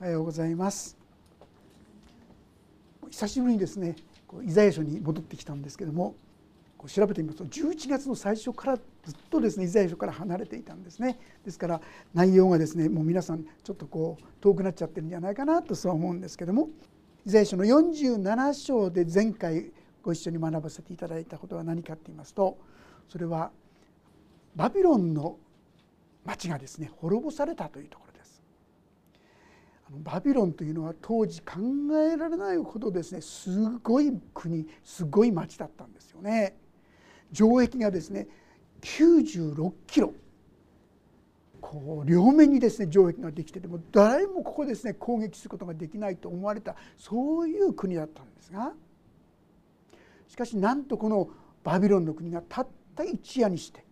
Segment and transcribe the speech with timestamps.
[0.00, 0.96] おはようございます。
[3.10, 3.96] 久しぶりにですね
[4.44, 6.14] イザヤ書に戻ってきたんですけども
[6.86, 8.82] 調べてみますと11月の最初からず
[9.12, 11.18] っとですねイザヤ書から離れていたんですね。
[11.44, 11.80] ですから
[12.14, 16.68] 内容がですねもう皆さんちょっとこう遠くなっちゃってるんじゃないかなとそう思うんですけども
[17.26, 19.72] イザヤ書の47章で前回
[20.04, 22.56] ご一緒に学ばせていただいたことは何かって言いますと
[23.08, 23.50] それは
[24.54, 25.38] バビロンの
[26.24, 28.07] 町がですね滅ぼされたというところ。
[29.90, 31.56] バビロンというのは当時考
[32.12, 36.56] えられないほどですねすごい国すごい町だったんですよね。
[37.32, 38.26] 城壁がですね
[38.82, 40.12] 96キロ
[41.60, 48.72] こう両面にですね城壁ができてても誰もここですね攻撃することができないと思われたそういう国だったんですが
[50.28, 51.28] しかしなんとこの
[51.64, 53.84] バビロンの国がたった一夜にして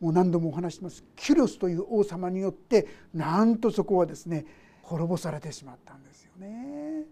[0.00, 4.44] もう何度もお話しますキュロスという王様によってなんとそこはですね
[4.84, 7.04] 滅ぼされてしまったんですよね。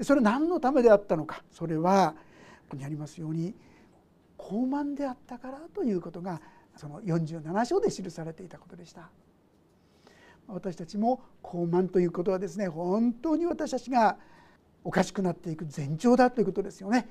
[0.00, 1.42] それ何のためであったのか？
[1.50, 2.14] それは
[2.68, 3.54] ここにありますように
[4.38, 6.40] 傲慢であったからということが
[6.76, 9.10] その47章で記されていたことでした。
[10.46, 14.16] 私たちも傲慢ということはですね本当に私たちが
[14.84, 17.08] おかしくなっていく前兆だということですよね。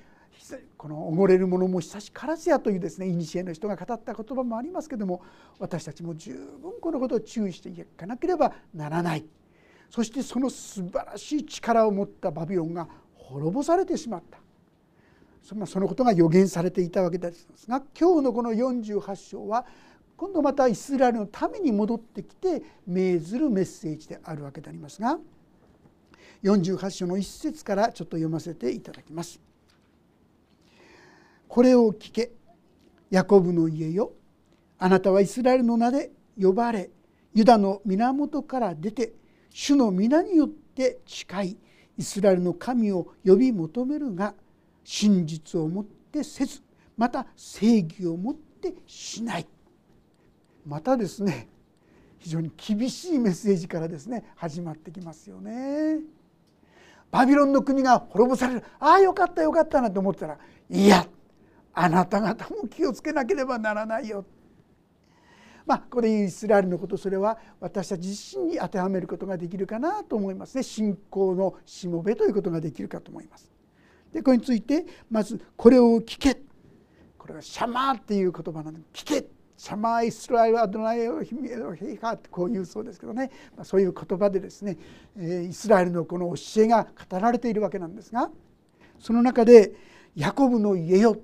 [0.78, 5.22] この溺れる者も久しからずやというですね古の人が語った言葉もありますけども
[5.60, 9.26] 私たちも十分このことを注意していかなければならない
[9.90, 14.38] そしてその素晴らしい力を持ったバビロンが滅ぼされてしまった
[15.66, 19.66] そのことが予言されていたわけですが今日のこの48章は
[20.18, 25.18] 今度またイスラエルのために戻ってきて命ずるメッセージであるわけでありますが
[26.44, 29.40] 48章の一節からちょっと読ませていただきます。
[31.48, 32.32] これを聞け。
[33.10, 34.12] ヤコブの家よ。
[34.78, 36.90] あなたはイスラエルの名で呼ばれ。
[37.34, 39.14] ユダの源から出て
[39.52, 41.58] 主の皆によって誓い。
[41.98, 44.34] イスラエルの神を呼び求めるが
[44.84, 46.62] 真実をもってせず
[46.96, 49.48] また正義をもってしない。
[50.66, 51.48] またですね
[52.20, 56.00] 非常に厳しいメッセージからですね始まってきますよね。
[57.10, 58.64] バビロンの国が滅ぼされる。
[58.80, 60.38] ああよかったよかったなと思ったら
[60.70, 61.08] いや
[61.80, 64.26] あなた方も気をつけなければならないよ。
[65.64, 70.58] まあ、これイスラエルのことそれは私たち自身に当てはめることができるかなと思います。
[70.58, 73.52] ね信仰のしもべということができるかと思います。
[74.12, 76.42] でこれについてまず「これを聞け」
[77.20, 84.78] これは「シャマー」っていう言葉なので「聞け」シャマーイスラエルアドナイオヒミエロヘハってこう言うそうですけどね、まあ、そういう言葉でですね
[85.20, 88.32] イスラエルのこの教えが語られているわけなんですが
[89.00, 89.74] その中で
[90.16, 91.18] 「ヤコブの家よ」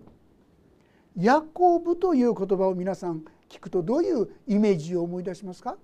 [1.18, 5.78] ヤコブという言葉を皆さん聞くとどういうイメージを思い出しますか？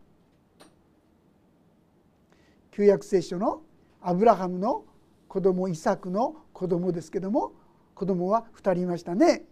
[2.72, 3.62] 旧約聖書の
[4.01, 4.85] アブラハムの
[5.28, 7.51] 子供イサクの子供ですけども
[7.94, 9.44] 子供は2人いましたね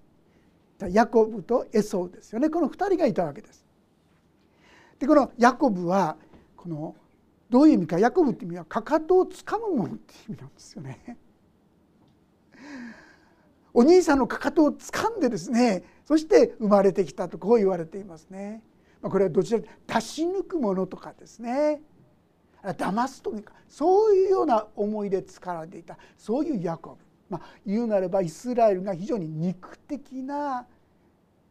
[0.89, 3.65] ヤコブとエソウですよねこの2人がいたわけです。
[4.99, 6.17] でこのヤコブは
[6.55, 6.95] この
[7.49, 11.17] どういう意味かヤコブって意味はかかとをつかむものっていう意味なんですよね。
[13.77, 18.63] お兄さんのかかとを掴んでですねそして生まれてきたとこう言われていますね。
[19.03, 21.79] まこれはどちらか出し抜くものとかですね
[22.63, 26.97] 騙すというかそういうような思いで使われていたそういうヤコ
[27.29, 30.65] ブ、まあ、言うなればイスラエルが非常に肉的な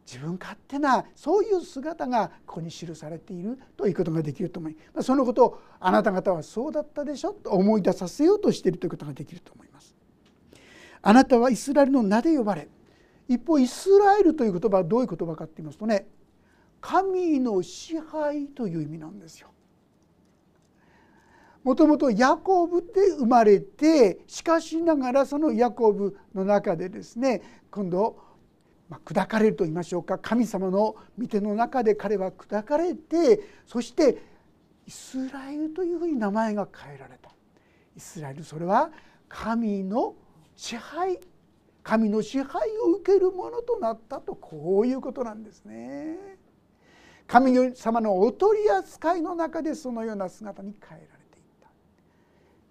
[0.05, 9.96] 自分勝手なそういう姿がここに記されているということができると思いますそのことをあなた方はそうだったでしょと思い出させようとしているということができると思います。
[11.01, 12.67] あなたはイスラエルの名で呼ばれ
[13.27, 16.07] 一方イスラエルという言葉はどういう言葉かって言いますとね
[16.79, 19.49] 神の支配という意味なんですよ。
[21.63, 28.17] もともとヤコブで生まれてしかしながらそのヤコブの中でですね今度、
[28.87, 34.17] ま、砕かれると言いましょうか神様の御手の中で彼は砕かれてそして
[34.85, 37.31] イスラエルというふうに名前が変えられた。
[37.97, 38.89] イスラエルそれは
[39.27, 40.15] 神の
[40.57, 41.19] 支配
[41.83, 46.17] 神の支配を受けるものとなったとこういうことなんですね。
[47.27, 51.69] 神様のお取り扱いの中でそのような姿に変えられていった。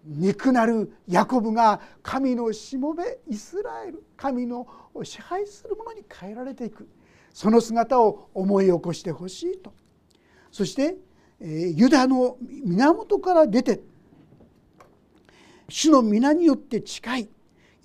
[0.05, 4.67] 肉なるヤコブが神のしもべイスラエル神の
[5.03, 6.89] 支配するものに変えられていく。
[7.33, 9.73] その姿を思い起こしてほしいと。
[10.51, 10.97] そして
[11.41, 13.81] ユダの源から出て
[15.69, 17.29] 主の皆によって近い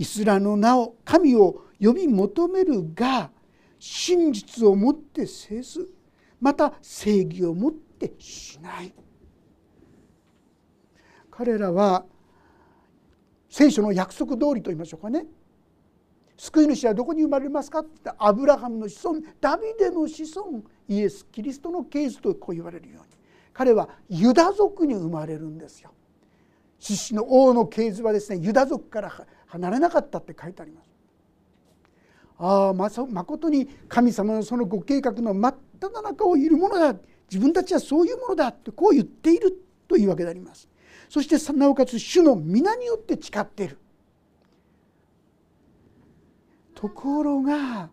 [0.01, 3.29] イスラの名を神を呼び求めるが
[3.77, 5.87] 真実をもってせず
[6.39, 8.91] また正義をもってしない。
[11.29, 12.03] 彼らは
[13.47, 15.27] 聖書の約束通りと言いましょうかね。
[16.35, 23.09] 救い主はどこに生まれますかって言ったアブラハムの子孫ダビデの子孫イエス・キリストの系図とこう言われるように。
[23.53, 25.91] 彼はユダ族に生まれるんですよ。
[26.79, 30.87] 獅子の王の系図はですねユダ族から離れなかったって書いてあります。
[32.37, 32.89] ああま
[33.23, 36.95] ことに神様のそのご計画の真っ只中をいるものだ
[37.29, 39.53] 自分たちはそういうものだってこう言っている
[39.87, 40.67] というわけであります。
[41.09, 43.77] そしてなおかつ主の皆によって誓っている。
[46.73, 47.89] ところが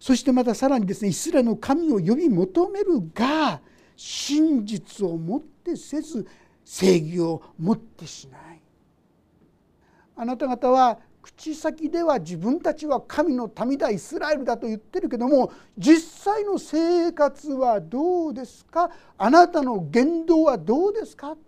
[0.00, 3.60] そしてまたさらにですねイスラエルの神を呼び求めるが
[3.94, 6.26] 真実をもってせず
[6.64, 8.49] 正義をもってしない
[10.20, 18.90] あなた方は口先では自分たちは神の民だイスラエルだと言ってるけども実際の生活はどうですか？
[19.16, 21.38] あなたの言動はどうですか？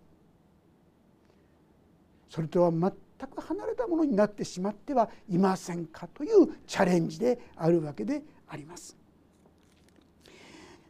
[2.30, 2.90] それとは全
[3.28, 8.96] く離れたものになってしまってはいませんかというチャレンジであるわけであります。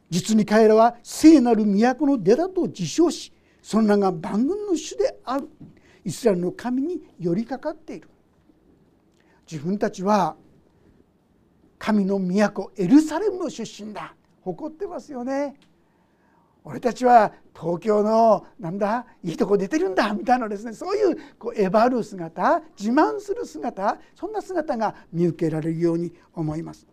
[0.08, 5.48] 実に彼らは聖なる都の出だと自称しその名が万軍の主である。
[6.04, 8.08] イスラエルの神に寄りかかっている。
[9.50, 10.36] 自分たちは
[11.78, 14.14] 神の都エルサレムの出身だ。
[14.42, 15.56] 誇ってますよね。
[16.64, 20.72] 俺たちは東京のなんだいいとこ出てるんだみたいなですね。
[20.72, 26.86] そういうこうえばる姿自慢する姿そんな姿が見受けられるように思います。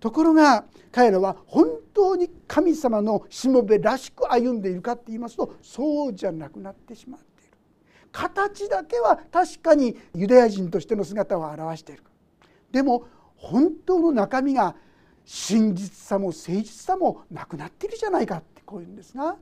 [0.00, 7.31] ところが彼らは本当に神様のしもべらしく歩んでいるかって言いますとそうじゃなくなってしまっている
[8.12, 12.02] 形だけは確かにユダヤ人としての姿を表している
[12.70, 13.06] でも
[13.36, 14.76] 本当の中身が
[15.24, 19.36] 真実さも誠実さもなくなっているじゃないかってこういうんですが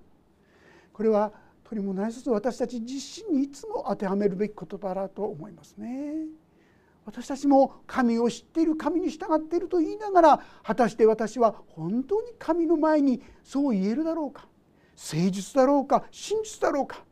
[0.92, 1.32] これは
[1.64, 2.94] とりもないつ私たち自
[3.24, 6.26] 身にいつも当てはめるべき言葉だと思いますね。
[7.06, 14.46] 私たちも神を知っている神に従っていると言いながら果たして私は本当に神の前にそう言えるだろうか
[14.96, 17.04] 誠実だろうか真実だろうか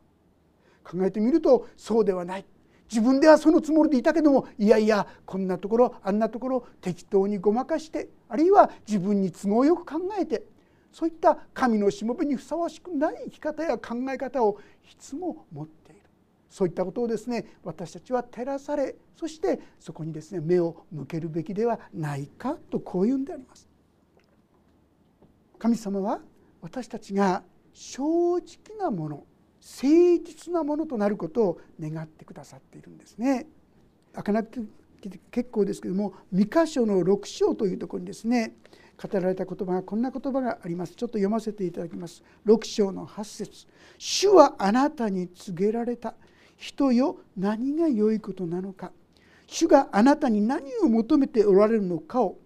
[0.83, 2.45] 考えてみるとそうではない
[2.89, 10.43] 自分ではそのつもりでいたけどもいやいやこんなところあんなところ適当にごまかしてあるいは自分に都合よく考えて
[10.91, 14.57] そういった神のしもべにふさわしくない生き方や考え方を
[14.91, 16.01] いつも持っている
[16.49, 23.69] そういったことをですね私たちは照らされそしてそこにですね目を向けるべきではないかとこういうんであります。
[25.59, 26.21] 神様は
[26.61, 27.43] 私たちが
[27.73, 29.23] 正直なもの
[29.61, 33.47] 誠実なものとなることを願ってくださっているんですね。
[34.13, 34.61] 開かなく
[35.01, 38.55] て結構ですけども三箇所の6章というところにですね
[39.01, 40.93] 語られた言葉がこんな言葉があります。
[40.93, 42.21] ちょっと読ませていただきます。
[42.45, 43.67] 6章の8節。
[43.97, 46.15] 主はあなたに告げられた。
[46.57, 48.91] 人よ何が良いことなのか。
[49.47, 52.37] 主があなたに何を求めておられるのかを。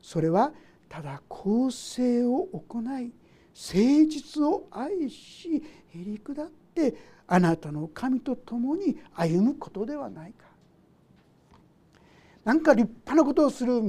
[0.00, 0.52] それは
[0.88, 3.12] ただ公正を行い
[3.54, 5.62] 誠実を愛し
[5.94, 6.94] へりくだって
[7.26, 10.46] あなたの神と共に歩むことではないか。
[12.44, 13.80] なんか立派なことをする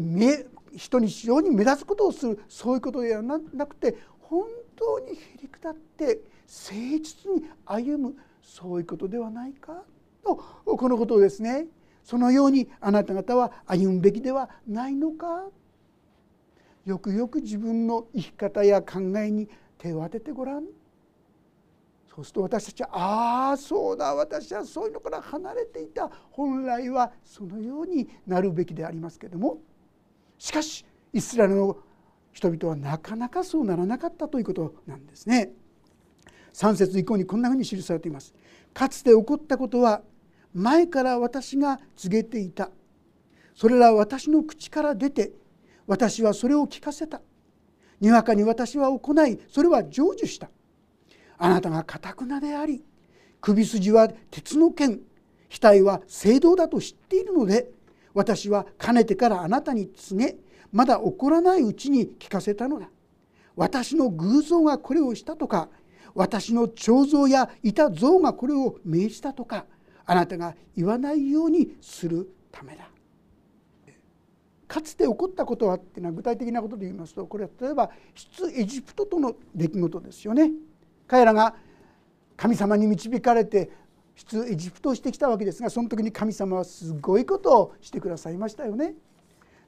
[0.76, 4.46] 人に非常に目立つことをするそういうことではなくて本
[4.76, 9.84] 当にへりくだって誠実に歩むそういうことではないか
[10.24, 11.66] とこのことをですね
[12.04, 15.46] そのようにあなた方は歩むべきではないのか
[16.86, 19.50] よくよく自分の生き方や考えに
[19.84, 20.64] 手を当ててごらん。
[22.08, 26.10] そうすると私たちはああそうだ私はそういうのから離れていた。
[26.32, 29.58] 本来はそのようになるべきでありますけれども。
[30.38, 31.78] しかしイスラエルの
[32.32, 35.52] 人々はなかなかそうならなかったということなんですね。
[36.54, 38.34] 3節以降にこんなふうに記されています。
[38.74, 40.02] かつて起こったことは
[40.54, 42.72] 前から私が告げていた。
[43.54, 45.34] それらは私の口から出て
[45.88, 47.22] 私はそれを聞かせた。
[48.04, 50.50] にわかに私は行いそれは成就した。
[51.38, 52.84] あなたがかたくなであり
[53.40, 55.00] 首筋は鉄の剣。
[55.50, 57.70] 額は聖堂だと知っているので
[58.14, 60.36] 私はかねてからあなたに告げ
[60.74, 62.90] まだ起こらないうちに聞かせたのだ。
[63.56, 65.70] 私の偶像がこれをしたとか
[66.14, 69.66] 私の彫像やいた像がこれを命じたとか
[70.06, 72.90] あなたが言わないようにするためだ。
[74.74, 80.52] かつて起こったことはっていうのは具体的なことで言いますとこれは例えば出エジプトとの出来事ですよね。
[81.06, 81.54] 彼らが
[82.36, 83.70] 神様に導かれて
[84.16, 88.96] 出エジプトをしてきたわけですがその時に神様はすごいことをしてくださいましたよね。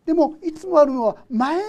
[0.07, 1.65] でもいつもあるのは前もっ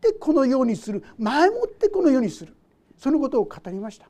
[0.00, 2.54] てこのようにする前もってこのようにする
[2.96, 4.08] そのことを語りました。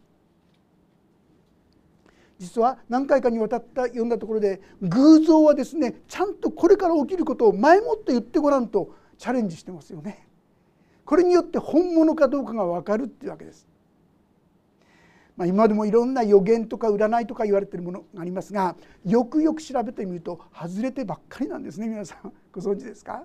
[2.39, 10.27] 実は何回かにわたった読んだところで偶像はですねちゃんとこれから起きることを前もって言ってごらんとチャレンジしてますよね。
[11.05, 13.67] これによって本物かどうかが分かるっていうわけです。
[15.37, 23.25] まあ、今でもいろんな予言とか占いとか言われてるものがありますがよくよく調べてみると外れてばっかりなんですね皆さんご存知ですか？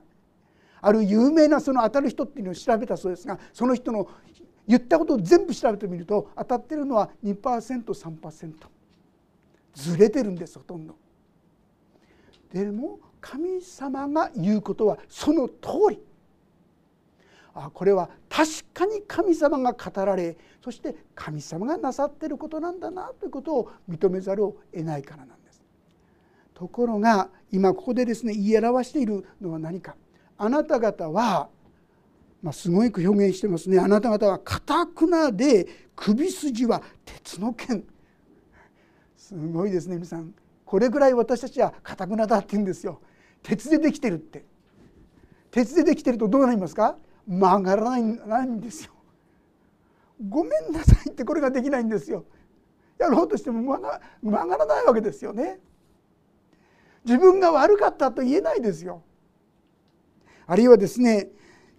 [0.82, 4.08] ある有名なその当たる人っていうのを調べたそうですがその人の
[4.68, 8.54] 言ったことを全部調べてみると当たってるのは 2%3%
[9.74, 10.96] ずれてるんですほとんど。
[12.52, 15.56] でも神様が言うことはその通
[15.90, 16.00] り
[17.56, 25.64] あこれは確かに神様が語られそして神様がなさってることなんだなということを認めざるを得ないからなんです。
[26.54, 29.96] ところが今ここでですね言い表しているのは何か
[30.38, 31.50] あなた方は、
[32.42, 37.84] まあ、すごい表現してますねあなた方はかたくなで首筋は鉄の剣
[39.34, 40.34] すごいですね皆さん。
[40.64, 43.02] これぐらい私たちはかたくなだって言うんですよ。
[43.42, 44.46] 鉄でできてるって。
[45.50, 46.98] 鉄でできてるとどうなりますか？
[47.28, 48.92] 曲がらないないんですよ。
[50.30, 52.26] ごめんなさいってこれができないんですよ。
[53.00, 55.60] やろうとしても曲が曲がらないわけですよね。
[57.04, 59.04] 自分が悪かったと言えないですよ。
[60.46, 61.30] あるいはですね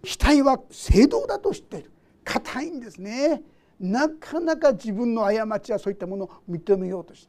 [0.02, 1.92] 額は正道だと知っている。
[2.24, 3.42] 硬いんですね。
[3.80, 7.28] なかなか自分の過ちやそういったものを認めようとし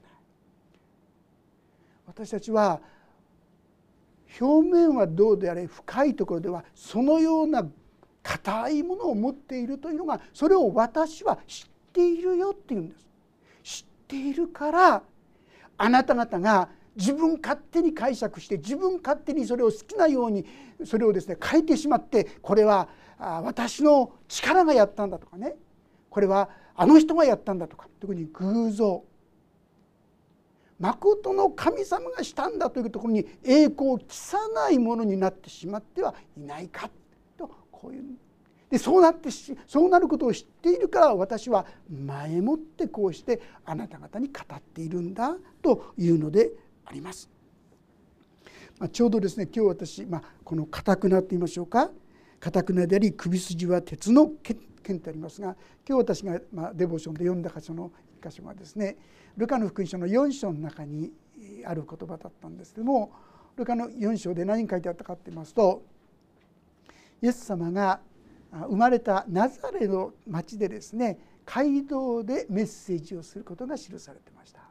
[2.16, 2.80] 私たちは
[4.40, 7.68] 表面はどうであれ深いところではそのような
[8.24, 13.06] 硬いものを持っているというのがそれを私は知っているよっていうんです。
[13.64, 15.04] 知っているから
[15.78, 20.46] あなた方が自分勝手に解釈して自分勝手にそれを好きなように
[20.86, 25.56] それをですね変えてしまってこれは私の力がやったんだとかね。
[26.10, 27.90] これはあの人がやったんだとか。
[28.00, 29.04] 特に偶像。
[30.80, 36.90] 誠の神様がしたんだというところに栄光を期さないものになってしまってはいないか
[37.38, 38.04] とこういう
[38.70, 39.30] でそうなって
[39.68, 46.52] そうなることを知っているから私は前もってこうしてあなた方に語っているんだというので
[46.86, 47.30] あります。
[48.78, 51.92] まあ、ちょうどですね今日私、まあ、この「かたくな」って言いましょうか
[52.40, 54.28] 「かたくな」であり首筋は鉄の
[54.84, 55.56] 剣ってありますが
[55.88, 57.92] 今日私が、まあ、デボーションで読んだ箇所の
[58.26, 58.98] 箇所がですね
[59.38, 61.12] ルカの福音書の4章の中に
[61.66, 63.12] ある言葉だったんですけども
[63.58, 65.84] ルカの4章で何書いてあったかって言いますと
[67.22, 68.00] イエス様が
[68.52, 74.62] 生まれたナザレの町でですね街道でメッセージをすることが記されてました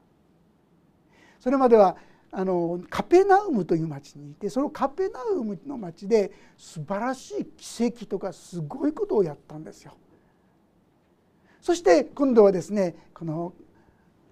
[1.39, 1.97] それまでは
[2.37, 9.93] あのカペナウムという町にいてそのカペナウムの町で素晴らしい奇跡とかすごいことをやったんですよ。
[11.65, 13.55] そして今度はですねこの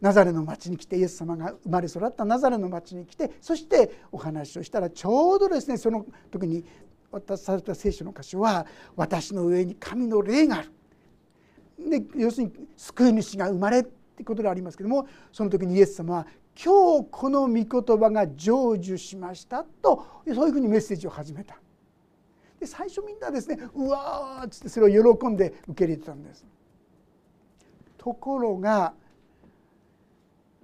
[0.02, 6.62] ナザレの町に来てイエス様が生まれ育ったナザレの町に来てそしてお話をしたらちょうどですねその時に
[7.10, 10.72] 渡された聖書の箇所は「私の上に神の霊がある」
[11.88, 16.26] で要するに救い主が生まれってことでありますけどもその時にイエス様は
[16.62, 21.58] 「今日この御言葉が成就しました」とそういうふうにメッセージを始めた。
[22.60, 26.44] で最初みんなですね「うわ」っつってそれを喜んで受け入れてたんです。
[28.02, 28.94] ところが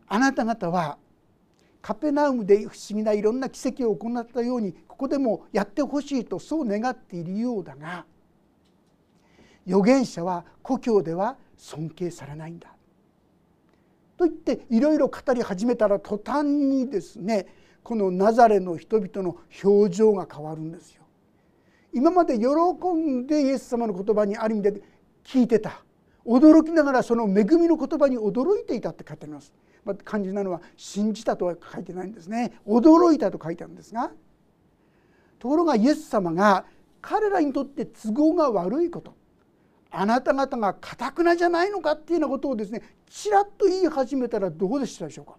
[0.09, 0.99] あなた方は
[1.81, 8.05] カペナウムで不思議ないろんな奇跡を行ったようにここでもやってほしいとそう願っているようだが
[9.65, 12.75] 預言者は故郷では尊敬されないんだ
[14.17, 17.47] と言っていろいろ語り始めたら途端にですね
[17.85, 21.05] このナザレの人々の表情が変わるんですよ。
[21.93, 22.47] 今まで喜
[22.95, 24.83] んでイエス様の言葉にある意味で
[25.25, 25.83] 聞いてた
[26.29, 29.53] 驚きながらその恵みの言葉に驚いていたって書いてあります。
[29.85, 34.11] まあ、肝心なのは信じたとは書いてないんですね驚いたと書いてあるんですが
[35.39, 36.67] ところがイエス様が
[37.01, 39.15] 彼らにとって都合が悪いこと
[39.91, 45.37] あなた方がかたくなじゃないのかっていうようなことをですねちらっと言い始めたらどうでしたでしょうか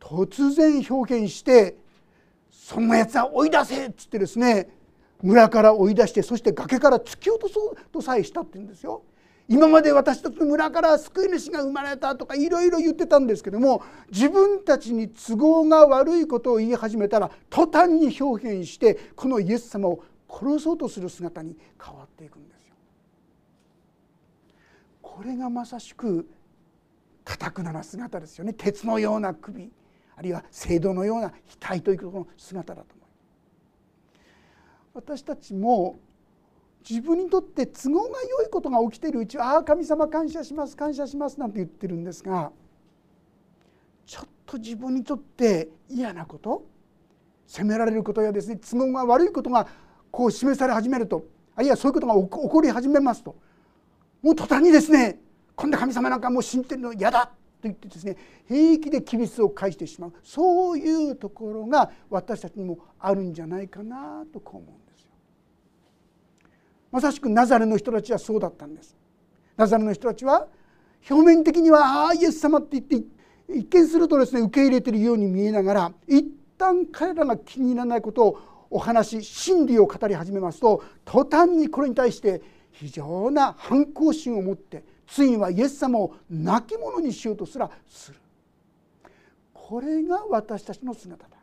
[0.00, 1.78] 突然表現して
[2.52, 4.68] 「そんなやつは追い出せ!」っつってですね
[5.22, 9.02] 村から追い出してそして崖から突き落とそうとさえしたって言うんですよ。
[9.48, 22.74] 今まで私たちの村から救い主が生まれたとかいろいろ言ってたんですけども自分たちに都合が悪いことを言い始めたら途端に表現してこのイエス様を殺そうとする姿に変わっていくんですよ。
[25.00, 26.28] これがまさしく
[27.24, 29.70] かたくなな姿ですよね鉄のような首
[30.14, 33.08] あるいは聖堂のような額というこの姿だと思います。
[35.16, 35.98] 私たちも
[36.88, 42.52] 自分にとって都合が良いことが起きているうちは「ああ神様感謝します感謝します」なんて言ってるんですが
[44.06, 46.64] ちょっと自分にとって嫌なこと
[47.46, 49.66] 責められることやですね都合が悪いことが
[50.10, 53.36] こう示され始めるとあるいはそういうことが起こり始めますと
[54.22, 55.20] もう途端にですね
[55.54, 57.32] こんな神様なんかもう信じてるの嫌だと
[57.64, 58.16] 言ってですね
[58.46, 64.87] 平気で厳しを返してしまうそういうところが私たちにもあるんじゃないかなとこう思う。
[66.90, 68.96] まさしくナザレの人たちはそうだったんです。
[69.56, 70.46] ナザレの人たちは
[71.08, 73.08] 表面的には「ああイエス様」って言って
[73.48, 76.24] 一見するとですね受け入れているように見えながら一
[76.56, 78.38] 旦彼らが気に入らないことを
[78.70, 82.42] お話し真理を語り始めますと途端にこれに対して
[82.72, 88.18] 非常な反抗心を持ってついにはイエス様を亡き者にしようとすらする
[89.54, 91.37] これが私たちの姿だ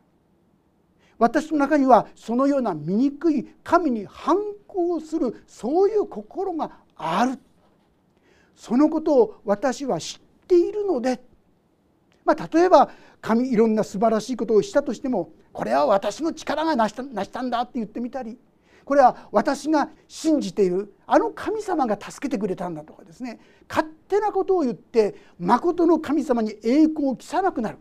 [1.18, 7.38] 私の中にはそのような醜い神に反抗するそういう心がある。
[8.54, 11.20] そのことを私は知っているので、
[12.24, 18.38] まあ、例えば神いろんな素晴らしいことをしたとしてもこれは私の力が成した成したんだって言ってみたり
[18.84, 27.78] これは私が信じているあの神様が助けてくれたんだとかですね勝手なことを言って誠の神様に栄光を期さなくなる。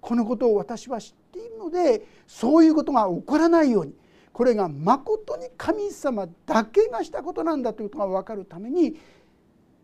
[0.00, 3.94] このことを私は知っているのでそういうことが起こらないように
[4.32, 8.96] これが誠に神様だけがしたことなんだということが分かるために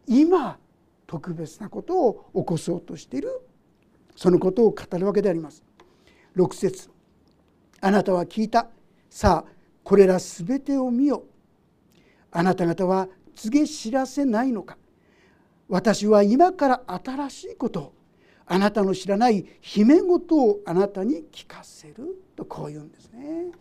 [0.06, 0.58] 今
[1.06, 3.40] 特別なことを起こそうとしている
[4.16, 5.62] そのことを語るわけであります。
[6.36, 6.90] 6節
[7.80, 8.68] あなたは聞いた。
[9.08, 11.24] さあこれらすべてを見よ。
[12.30, 14.76] あなた方は告げ知らせないのか。
[15.68, 17.92] 私は今から新しいことを
[18.46, 21.94] あなたの知らない秘め事をあなたに聞かせる
[22.36, 23.52] とこう言うんですね。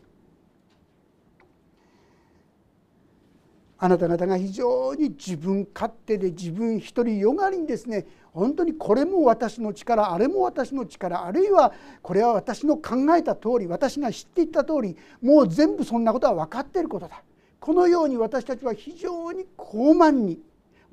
[3.84, 11.74] あなた方が非常に自分勝手で自分一人よがりにですね本当にこれも私の力あれも私の力あるいは
[12.04, 17.24] これは私の考えた通り私が知っていった通りもう全部そんなことは分かっていることだ
[17.60, 20.40] このように私たちは非常に傲慢に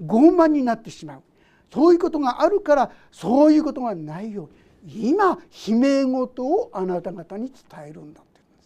[0.03, 1.23] 傲慢になってしまう
[1.73, 4.49] そういうことがあるからそういうことがないよ
[4.85, 8.63] うに今悲鳴事をあなた方に伝えるんだって言うんで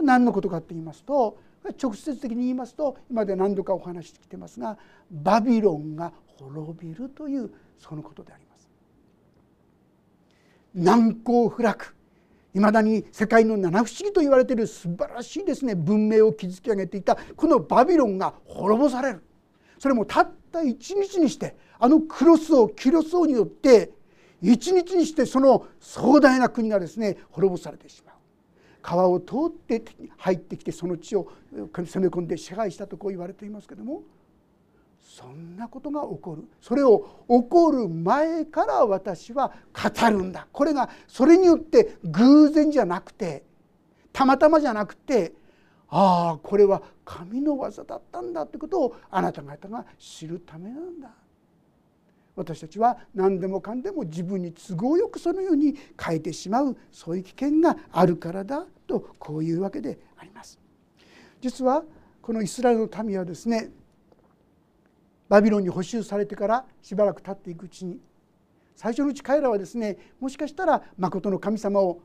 [0.00, 0.02] す。
[0.04, 1.38] 何のことかって言いますと
[1.80, 4.76] 直接的に言いますと今で何度かお話してきてますが
[5.10, 8.68] バビロンが滅びるというそのことであります。
[10.74, 11.94] 難攻不落
[12.54, 19.22] いまだに世界の七不思議と言われている素晴らしいですね文明を築き上げていたこのバビロンが滅ぼされる
[19.84, 23.90] それもたった一日にしてあのクロスをキロス王によって
[24.40, 28.14] 一日にしてその壮大な国がですね滅ぼされてしまう。
[28.80, 29.84] 川を通って
[30.16, 34.04] 入ってきてその地を攻め込んで支配したとこう言われていますけども
[35.02, 36.44] そんなことが起こる。
[36.62, 40.46] それを起こる前から私は語るんだ。
[40.50, 43.42] これがそれによって偶然じゃなくて
[44.14, 45.34] たまたまじゃなくて
[45.96, 51.08] ああこれは神の技だったんだってことをあなた方が知るためなんだ
[52.34, 60.58] 私たちは何でもかんでも自分に都合よくそのように変えてしまうそういう危険があるからだとこういうわけであります。
[61.40, 61.84] 実は
[62.20, 63.70] このイスラエルの民はですね
[65.28, 68.00] バビロンに捕囚されてからしばらく経っていくうちに
[68.74, 72.00] 最初のうち彼らはですねもしかしたら誠の神様を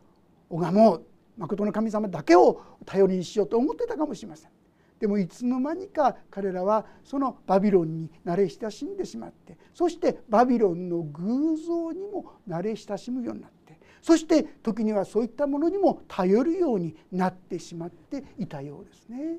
[0.48, 1.06] 拝もう
[1.40, 4.52] 誠の神様だけを頼りにしようと思ってたかもしれません。
[5.00, 19.38] でもいつの間にか彼らはそのバビロンに慣れ親しんでしまってそしてバビロンの偶像にも慣れ親しむようになってそして時にはそういったものにも頼るようになってしまっていたようですね。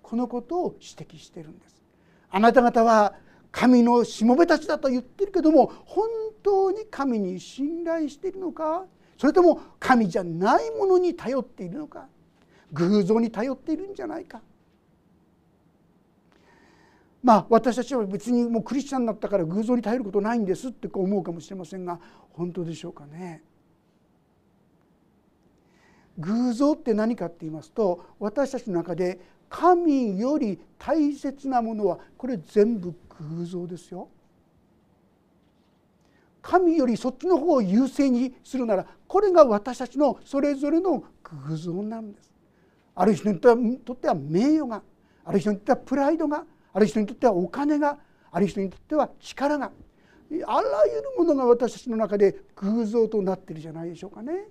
[0.00, 1.82] このことを指摘してるんです。
[2.30, 3.14] あなた方は
[3.50, 6.08] 神のしもべたちだと言ってるけども本
[6.42, 8.84] 当に神に信頼しているのか？
[9.16, 12.08] それとも神じゃないものに頼っているのか？
[12.72, 14.40] 偶像に頼っているんじゃないか？
[17.22, 21.98] まあ私たちは別にもうクリスチャンになったから偶像に頼ることないんですって思うかもしれませんが
[22.32, 23.42] 本当でしょうかね？
[26.18, 32.94] 偶像って何かって言いますと私たちの中で神より大切なものはこれ全部
[33.38, 34.08] 偶像ですよ。
[36.44, 42.30] 神よりそっちの方を優先にするならこれが私たちのそれぞれの偶像なんです。
[42.94, 44.82] ある人にとっては名誉が
[45.24, 47.98] ある人にとってはプライドがある人にとってはお金が
[48.30, 49.70] ある人にとっては力が
[50.46, 54.48] あらゆるものが私たちの中で偶像となっているじゃないでしょうかね。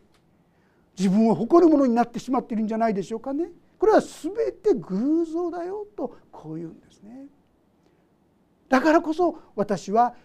[0.98, 3.52] 自分を誇るものになってしまっているんじゃないでしょうかね。
[3.78, 7.28] これは全て偶像だよとこう言うんですね。
[8.68, 10.16] だからこそ私は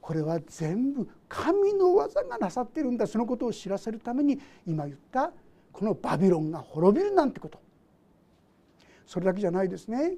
[0.00, 3.06] これは全部神の技がなさってるんだ。
[3.06, 5.32] そのことを知らせるために今言った
[5.72, 7.60] このバビロンが滅びるなんてこと。
[9.06, 10.14] それだけじゃないですね。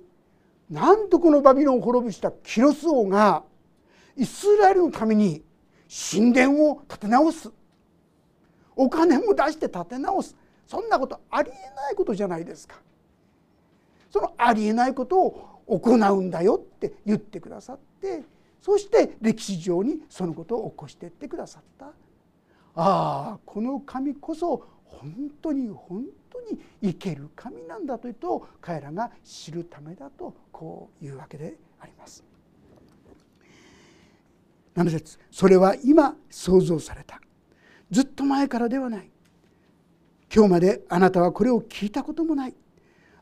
[0.68, 3.42] なんとこのバビロンを滅ぼしたキロス王が
[4.16, 5.42] イスラエルのために
[6.10, 7.50] 神殿を建て直す。
[8.76, 10.36] お金も出して建て直す。
[10.66, 12.76] そんなことありえないことじゃないですか。
[14.10, 18.22] そのありえないことを行うんだよって言ってくださって
[18.60, 21.86] そして歴史上にそのことを起こしていってくださった。
[21.86, 21.92] あ
[22.74, 32.24] あこの神こそ本当に本当に生ける神なんだというと彼らが知るためだとこういうわけであります。
[34.76, 37.20] 7節それは今創造された。
[37.90, 39.10] ずっと前からではない。
[40.32, 42.54] 今日まであなたはこれを聞いたこともない。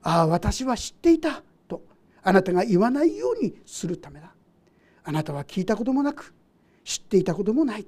[0.02, 1.82] ああ私は知っていたと
[2.22, 4.34] あなたが言わないようにするためだ。
[5.08, 6.34] あなたは聞いたこともなく
[6.84, 7.86] 知っていたこともない。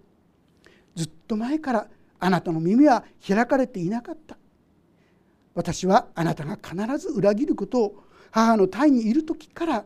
[0.97, 1.87] ずっと前から
[2.19, 4.39] あなたの耳は開かれていなかった。
[5.55, 9.85] 私はあなたが必ず裏切ることを母の胎にいる時から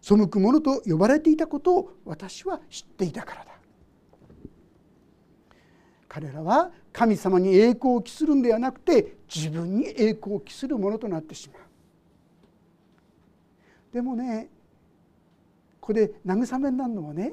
[0.00, 3.50] 背く者と呼ばれていたことを私は知っていたからだ。
[6.06, 11.62] 彼らは神様に栄光を期するんではなくて自分に栄光を期するものとなってしまう。
[13.92, 14.50] でもね
[15.86, 17.32] ここで慰めになるのはね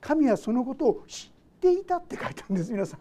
[0.00, 3.00] 神はそのことを知っていたって書いてあるんです皆さん。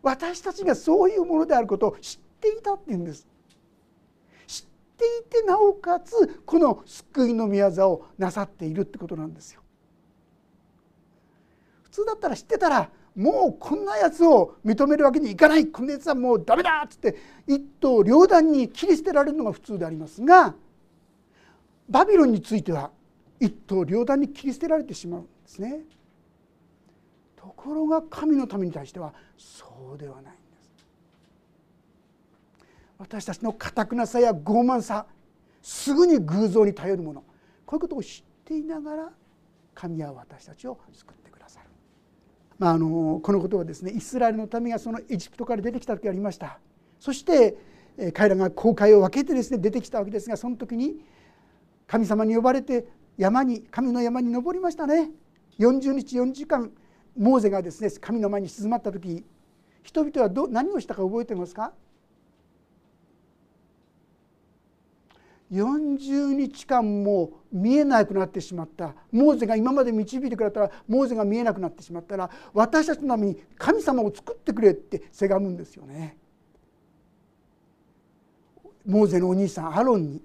[0.00, 3.28] 私たちがそういうものであることを知っていたっていうんです。
[4.46, 4.64] 知っ
[4.96, 9.60] ていてなおかつこの救いの御業をなさっているってことなんですよ。
[11.82, 17.14] 普通だったら知ってたらもうこんなやつを認めるわけにいかないこんなやつはもうダメだっつって
[17.46, 20.54] 一刀両断に切り捨てられるのが普通でありますが
[21.88, 22.90] バビロンについては
[23.40, 25.80] 一刀両断に切り捨てられてしまうんですね。
[27.36, 30.86] ところが神のために対してはそうではないんです。
[32.98, 35.06] 私たちのかたくなさや傲慢さ
[35.62, 37.24] すぐに偶像に頼るもの
[37.64, 39.10] こういうことを知っていながら
[39.74, 41.66] 神は私たちを救ってくださる。
[42.58, 46.58] まあ、あのこのことはですねイスラエルの民がそのエジプトから出てきた時ありました
[46.98, 47.56] そして
[48.12, 50.96] 彼らが航海を分けてですね出てきたわけですがその時に
[51.88, 55.10] 神様に呼ばれて山に神の山に登りましたね。
[55.58, 56.70] 40日4時間
[57.16, 59.24] モーゼがですね神の前に静まった時
[59.82, 61.72] 人々はど何をしたか覚えてますか
[65.50, 68.94] ？40日間も見えなくなってしまった。
[69.10, 76.18] モーゼが今まで導いてくれたらモーゼが見えなくなってしまったら私たちのために神様を作ってくれってせがむんですよね。
[78.84, 80.22] モーゼのお兄さんアロンに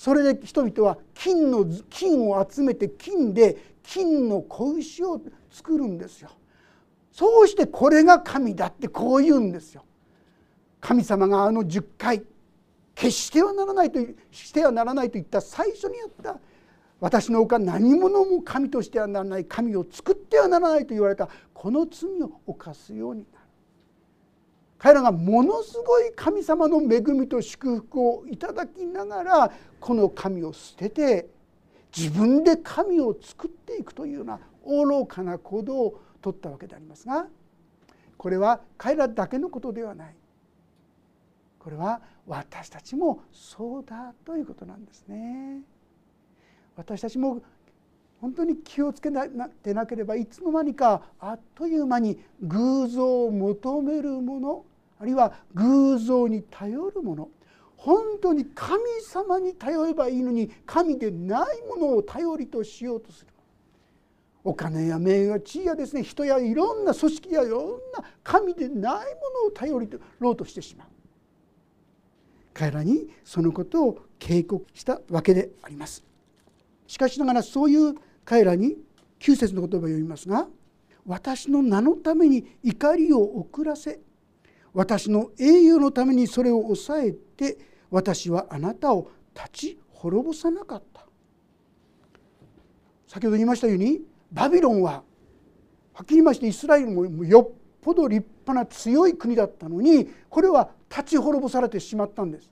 [0.00, 6.30] それで人々は金の金を集めて金で金の子牛を作るんですよ。
[7.12, 9.84] そうしてこれが神だってこう言うんですよ。
[10.80, 12.22] 神様があの10回
[12.94, 16.40] 決してはならないとしてはならないと言った最初にやった
[16.98, 23.39] 私の他何者も神としてはならない神を作ってはならないと言われたこの罪を犯すようになる。
[24.80, 31.28] 彼らがものすごい神様の恵みと祝福をいただきながらこの神を捨てて
[31.94, 37.26] 自分で神を作っていくというような愚かな行動をとったわけでありますが
[38.16, 40.14] これは彼らだけのことではない
[41.58, 45.60] これは私たちもそうだということなんですね。
[46.74, 47.42] 私たちも
[48.20, 49.10] 本当に気をつけ
[49.62, 54.64] てなければいつの間にかあっという間に偶像を求めるもの
[55.00, 57.28] あるいは偶像に頼るもの。
[57.76, 63.28] 本当に神様に頼ればいいのに神でないものを頼りとしようとする。
[64.44, 68.90] お金や名誉や地位やですね人やいろんな組織やいろんな神でないも
[69.42, 70.88] のを頼りとろうとしてしまう。
[72.52, 76.04] 彼らにそのことを警告したわけであります。
[76.86, 77.94] しかしながらそういう
[78.26, 78.76] 彼らに
[79.20, 80.46] 9節の言葉を読みますが
[81.06, 84.00] 私の名のために怒りを遅らせ
[84.72, 87.58] 私の栄誉のためにそれを抑えて
[87.90, 91.06] 私はあなたを立ち滅ぼさなかった。
[93.06, 95.02] 先ほど言いましたようにバビロンは
[95.92, 102.50] はっきり言いましてイスラエルもよっぽど立派な強い国だったのにこれは立ち滅ぼされてしまったんです。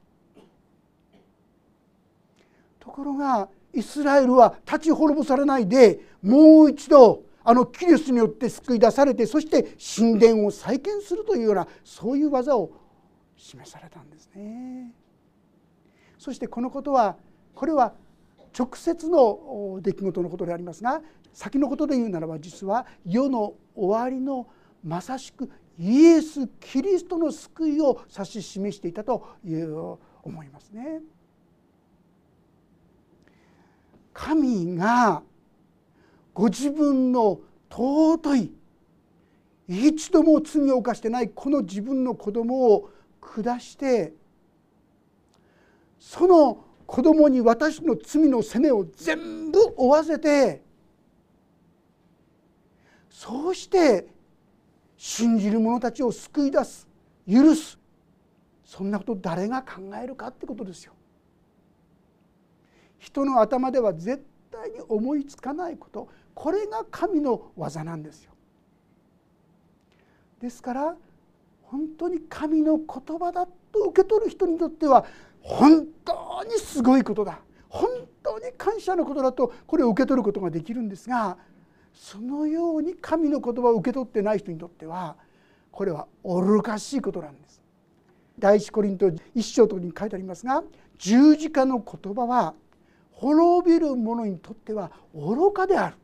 [2.80, 12.70] ところがイスラエルは立ち滅ぼされないでもう一度あのキリストによって救い出されてそして神殿を再建するというようなそういう技を
[13.38, 14.92] 示されたんですね。
[16.18, 17.16] そしてこのことは
[17.54, 17.94] これは
[18.54, 21.00] 直接の出来事のことでありますが
[21.32, 24.46] 先のことで言うならば実は世の終わりの
[24.84, 31.00] まさしくイエス・キリストの救いを指し示していたという思いますね。
[34.12, 35.22] 神が
[36.38, 38.52] ご自分の尊い
[39.66, 44.12] 一度も罪を犯してないこの自分の子供を下して
[45.98, 50.62] その子供に私の罪の責めを全部負わせて
[53.10, 54.06] そうして
[54.96, 56.86] 信じる者たちを救い出す
[57.28, 57.76] 許す
[58.64, 60.92] そんなこと誰が考えるかってことですよ。
[62.98, 68.30] 人の頭では絶対に思いつかないことこれが神の技なんですよ。
[70.40, 70.96] ですから
[71.62, 75.04] 本当に神の言葉だと受け取る人にとっては
[75.40, 77.88] 本当にすごいことだ本
[78.22, 81.38] 当に感謝のことだとこれを受け取ることができるんですが
[81.92, 85.16] そのように神の言葉を受け取ってない人にとっては
[85.72, 87.60] これは愚かしいことなんです。
[88.38, 90.62] 第一コリント一章とに書いてありますが
[90.98, 92.54] 十字架の言葉は
[93.10, 95.96] 滅びる者にとっては愚かである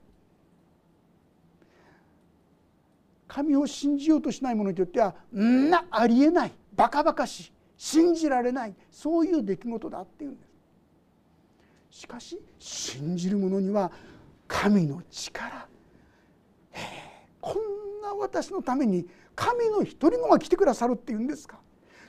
[3.35, 10.47] 神を信じようとしない者にとってはんなありえないバカバカしい信じられないそういう出来事だっていうんで
[11.91, 12.01] す。
[12.03, 13.91] しかし信じる者には
[14.47, 15.67] 神の力。
[17.41, 21.59] こんな私のために神の一人子が来てくださるっていうんですか。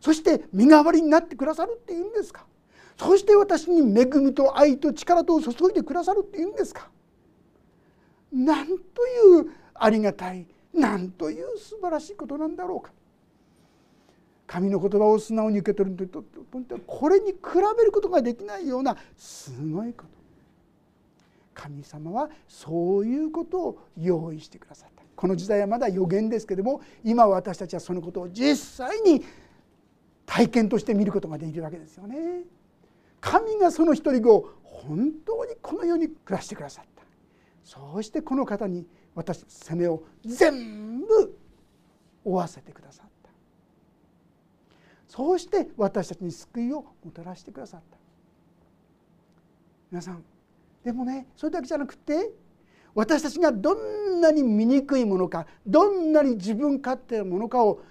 [0.02, 2.46] そして身代わりになってくださるっていうんですか。
[2.98, 6.88] そして私に恵みと愛と力とを注いでくださるっていうんですか。
[8.32, 8.78] なんとい
[9.42, 12.92] うありがたいなんという素晴らしいことなんだろうか。
[14.48, 16.24] 神の言葉を素直に受け取ると
[16.86, 17.36] これに比
[17.78, 20.10] べることができないようなすごいこと。
[21.54, 25.04] 神様はそういうことを用意してくださった。
[25.16, 29.24] この時代はまだ予言ですけども今私たちはそのことを実際に
[30.26, 32.44] 体験として見ることができるわけですよね。
[33.22, 37.04] 神がその一人子を本当にこの世に暮らしてくださった。
[37.64, 41.38] そうしてこの方に私の責めを全部
[42.23, 43.30] 負わせてくださった
[45.08, 47.97] そうして私たちに救いをもたらしてくださった
[49.89, 50.23] 皆さん
[50.84, 52.32] でもねそれだけじゃなくて
[52.93, 57.82] 私たちがどんなに醜いものかどんなに自分勝手なものかを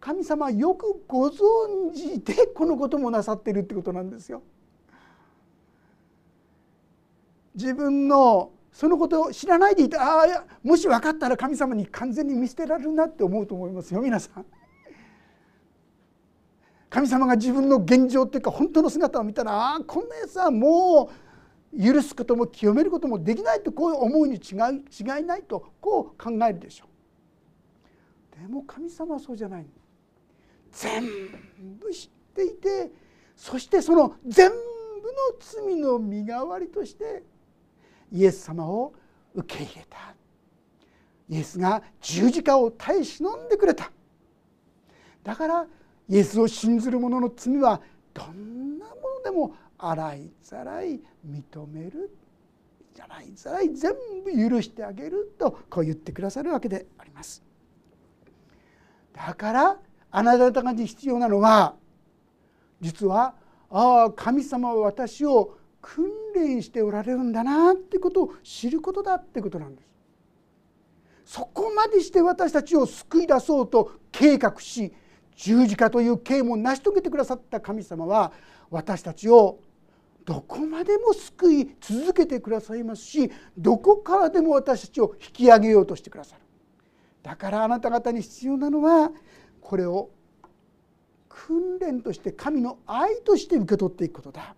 [0.00, 4.42] 神様はよくご存知でこのこともなさっているってことなんですよ。
[7.54, 14.44] 自分のそのことを知らないでいてああもし分かったら神様に完全に見捨てられるなって思うと思いますよ皆さん。
[16.90, 21.10] 神様が自分の現状っていうか本当の姿を見たらああこんなやつはも
[21.72, 24.40] う許すことも清めることもできないとこう思うに違い
[24.90, 26.84] 違いないとこう考えるでしょ
[28.36, 28.42] う。
[28.42, 29.66] でも神様はそうじゃない
[30.70, 31.02] 全
[31.80, 32.90] 部知っていて
[33.36, 34.60] そしてその全部の
[35.40, 37.22] 罪の身代わりとして
[38.12, 38.94] イエス様を
[39.34, 40.14] 受け入れた。
[41.28, 43.90] イエスが十字架を耐え忍んでくれた。
[45.22, 45.66] だから
[46.08, 47.80] イエスを信ずる者の罪は
[48.14, 52.16] どんなものでも洗いざらい認める。
[52.98, 53.92] 洗いざらい全
[54.24, 57.42] 部許してあげるとこう言ってくださるわけであります。
[59.12, 59.78] だから
[60.10, 61.74] あなた方に必要なのは
[62.80, 63.34] 実は
[63.70, 69.86] ああ神様は私を訓練しておられるんだなってことを知ることだってことなんです。
[71.26, 74.92] そこまでして私たちを救い出そうと計画し
[75.34, 78.32] 十字架という刑も成し遂げてくださった神様は
[78.70, 79.58] 私たちを
[80.24, 86.42] どこまでも救い続けてくださいますしどこからでも私たちを引き上げようとしてくださる
[87.22, 89.10] だからあなた方に必要なのは
[89.60, 90.10] これを
[91.28, 94.54] 訓練として神の愛として受け取っていくことだ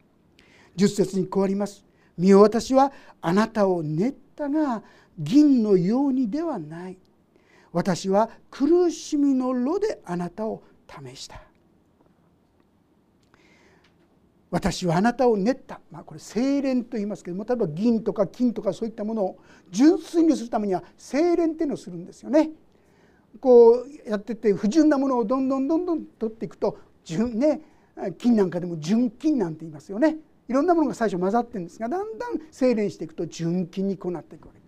[0.78, 1.84] 10節にこうあります
[2.16, 4.82] 「身を私はあなたを練ったが
[5.18, 6.98] 銀のようにではない」
[7.72, 11.42] 「私は苦しみの炉であなたを試した」
[14.50, 19.38] 私はあなたを練った、まあ、これ精錬と言いますけども例えば銀とか金とかそういったものを
[19.70, 22.50] 純粋にするためには精錬っていうのをするんですよね。
[23.40, 27.60] こうやってて不純なものをどんどんどんどん取っていくと純、ね、
[28.16, 30.16] 金なんかでも純金なんて言いますよね。
[30.48, 34.60] いろんなものが最初混ざってるんですがだんだん精錬していくと純金にこうなっていくわけ。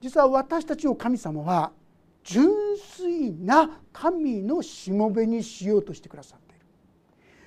[0.00, 1.72] 実は私たちを神様は
[2.22, 6.64] 純粋な神のしもべにしようとしてくださっている。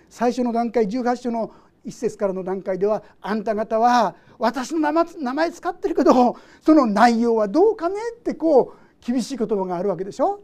[0.09, 1.51] 最初の段階18章の
[1.85, 10.41] 一節からの段階ではあんた方は私の名前使ってるけどその内容はどうかねってこう厳しい言葉があるわけでしょ。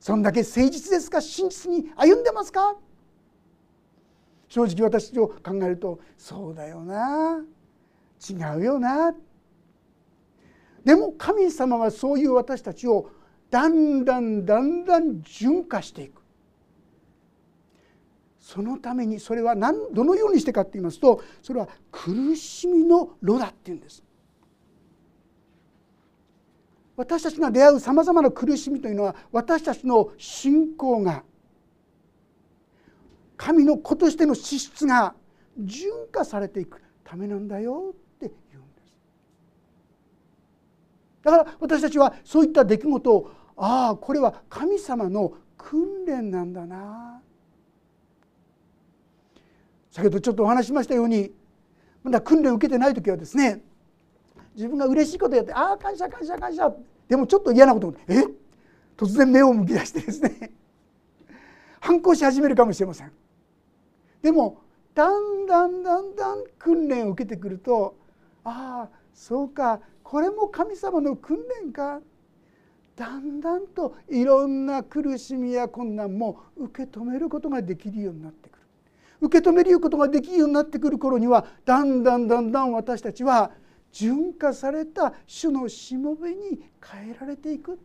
[0.00, 2.76] そんだけ誠実ですか真実に歩んでますか？
[4.54, 7.44] 正直私を考えるとそうだよな。
[8.30, 9.12] 違うよな。
[10.84, 13.10] でも神様はそういう私たちを
[13.50, 16.22] だんだんだんだん純化していく。
[18.38, 24.04] そのためにそれは何どのようにしてかって言いますとそれは苦しみの炉だっていうんです。
[26.96, 31.24] 私たちが出会うさまざまな苦しみというのは私たちの信仰が
[33.36, 35.14] 神の子としての資質が
[35.58, 38.94] 純化されていくためなんだよって言うんです。
[41.22, 47.20] だから私たちはそういった出来事をああこれは神様の訓練なんだな。
[49.90, 51.32] 先ほどちょっとお話しましたように
[52.02, 53.62] まだ訓練を受けてない時はですね
[54.56, 56.74] 自分が嬉しいことやって「ああ感謝感謝感謝」
[57.08, 58.24] でもちょっと嫌なことえ？
[58.96, 60.50] 突然目を向き出してですね。
[61.80, 63.12] 反抗し始めるかもしれません。
[64.24, 64.62] でも
[64.94, 67.94] だんだんだんだん訓練を受けてくると
[68.42, 72.00] ああそうかこれも神様の訓練か。
[72.96, 78.58] だんだんといろんな苦しみや困難も受け止めることができるようになってくる。
[79.20, 83.50] 受け止めることができるようになってくる頃にはだんだんだんだん私たちは
[83.90, 87.78] 純化された主のしもべに変えられていく。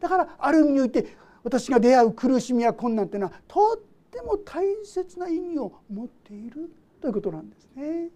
[0.00, 6.70] だからある意味において私が出会う苦しみや困難というのはとっても大切な意味を持っている
[7.00, 8.10] ということなんですね。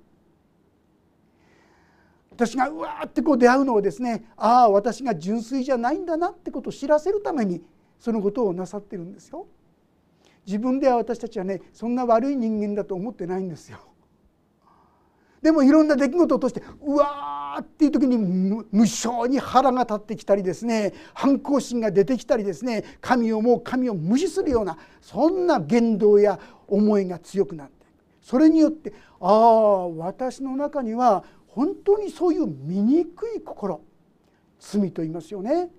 [2.31, 7.63] 私がうわーってこう出会うのをですねああ私が純粋じゃないんだなってことを知らせるために
[7.99, 9.47] そのことをなさってるんですよ。
[10.47, 13.79] 自分では私たちはねそんな悪い人間だと思ってないんですよ。
[15.47, 27.87] でもいろんな出来事を通してうわーっていう時に無性に腹が立ってきたりですね反抗心が出てきたりですね神をもう神を無視するようなそんな言動や思いが強くなって
[28.21, 33.07] それによってああ私の中には本当にそういう醜
[33.37, 33.81] い心
[34.59, 35.71] 罪と言いますよね。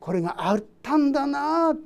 [0.00, 1.76] これがあったんだな。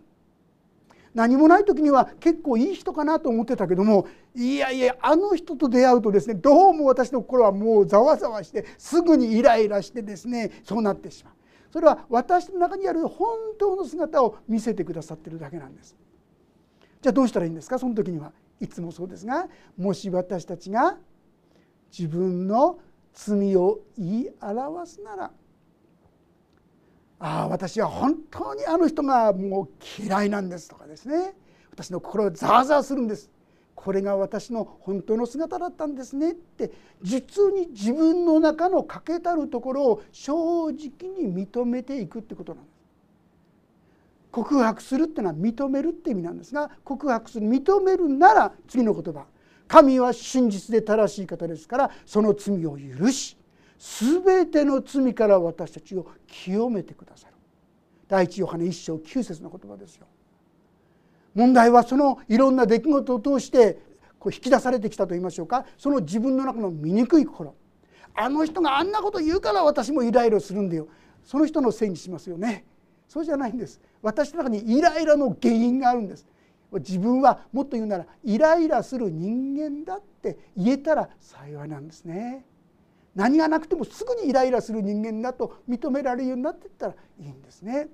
[1.12, 11.34] 何もない時には結構いい人かなと思ってたけどもいやいやあの人と出会うとですねどうも私の心はもうざわざわしてすぐにイライラしてですねそうなってしまう。
[11.72, 15.96] それは私の中にある本当の姿を見せてくださってるだけなんです。
[17.00, 17.78] じゃあどうしたらいいんですか？
[17.78, 18.32] その時には。
[18.60, 20.98] いつもそうですがもし私たちが
[21.96, 22.78] 自分の
[23.14, 25.30] 罪を言い表すなら
[27.18, 29.68] ああ私は本当にあの人がもう
[30.02, 31.34] 嫌いなんですとかですね。
[31.70, 33.30] 私の心をザーザーするんです。
[33.82, 40.34] これが私の本当の姿だったんですねって実に自分の中の欠けたるところを正
[40.68, 42.74] 直に認めていくってことなんです。
[44.30, 49.24] 告白するっていうのは認めるって意味なんですが告白する認めるなら次の言葉
[49.66, 53.36] 神は真実で正しい方ですからその罪を許し
[53.78, 57.34] 全ての罪から私たちを清めてくださる
[58.06, 60.06] 第一ヨハネ一章9節の言葉ですよ。
[61.34, 63.78] 問題はそのいろんな出来事を通して
[64.18, 65.64] こう引き出されてきたと言いましょうか。
[65.78, 67.54] その自分の中の醜い心。
[68.14, 70.88] あの人があんなこと言うから私もイライラするんだよ。
[71.24, 72.64] その人のせいにしますよね。
[73.08, 73.80] そうじゃないんです。
[74.02, 76.26] 私の中にイライラの原因があるんです。
[76.72, 82.44] 自分はもっと言うならイライラする人間だって言えたら幸いなんですね。
[83.14, 87.88] 何がなくてもすぐにイライラする人間だと認められるようになっていったらいいんですね。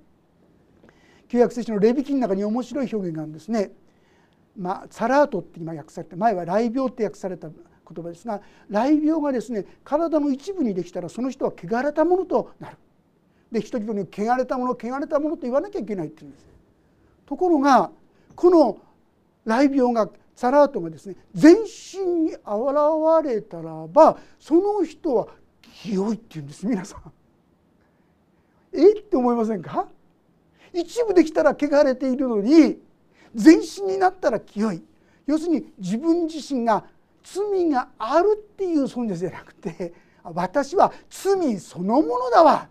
[1.29, 3.73] 旧約聖書のレビ記の中に面白い表現があるんですね。
[4.57, 12.77] まあ、サラートって今訳されて前は雷病って訳された言葉ですが雷病がですね体の一部にできたらその人は汚れたものとなる。
[13.53, 16.47] で人々に汚れたもの汚れたものと言わなきゃいけないって言うんです。
[17.27, 17.91] ところが
[18.35, 18.79] この
[19.45, 22.41] 雷病がサラートがですね全身に現
[23.25, 25.29] れたらばその人は
[25.83, 27.13] 清いって言うんです皆さん。
[28.73, 28.99] え？
[28.99, 29.87] って思いませんか？
[30.81, 32.79] 一部できたら汚れているのに
[33.35, 34.83] 全身になったら清い
[35.27, 36.85] 要するに自分自身が
[37.23, 42.69] 罪があるっていう存在じゃなくて私は罪そのものだわ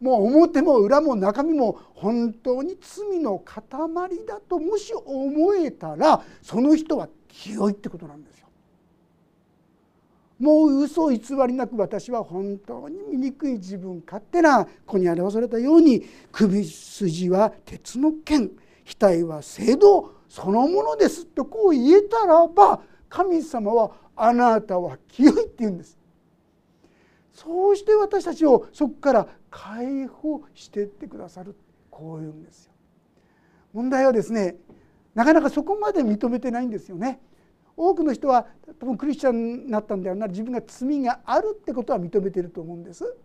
[0.00, 3.62] もう表も裏も中身も本当に罪の塊
[4.26, 8.41] だともし思えたらその人は清いってことなんです。
[10.42, 18.50] もう嘘偽りなく私は本当に醜い自分勝手な子に表されたように首筋は鉄の剣
[18.84, 25.96] 額は聖堂そのものですとこう言えたらば神様はあなたは清いって言うんです。
[27.32, 31.54] そうして私たちをそこから解放してってくださる
[31.88, 32.72] こういうんですよ。
[33.72, 34.56] 問題はですね
[35.14, 37.20] なかなかそこまで認めてないんですよね。
[37.84, 38.46] 多くの人は
[38.78, 43.16] 多分クリスチャンになったんだよな自分が罪があるってことは認めてると思うんです。